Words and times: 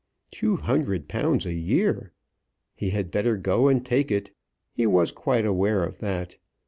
Two 0.31 0.55
hundred 0.55 1.07
pounds 1.07 1.45
a 1.45 1.53
year! 1.53 2.11
He 2.73 2.89
had 2.89 3.11
better 3.11 3.37
go 3.37 3.67
and 3.67 3.85
take 3.85 4.09
it. 4.09 4.31
He 4.71 4.87
was 4.87 5.11
quite 5.11 5.45
aware 5.45 5.83
of 5.83 5.99
that. 5.99 6.37